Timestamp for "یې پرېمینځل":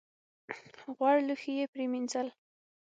1.59-2.27